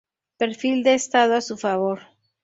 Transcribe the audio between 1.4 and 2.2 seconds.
su favor.